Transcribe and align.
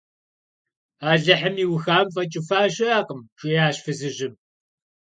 -Алыхьым 1.11 1.55
иухам 1.63 2.05
фӀэкӀыфа 2.13 2.59
щыӀэкъым,– 2.73 3.21
жиӀащ 3.39 3.75
фызыжьым. 3.83 4.33